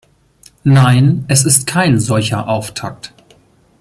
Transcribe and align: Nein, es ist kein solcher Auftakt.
Nein, 0.63 1.25
es 1.27 1.45
ist 1.45 1.67
kein 1.67 1.99
solcher 1.99 2.47
Auftakt. 2.47 3.13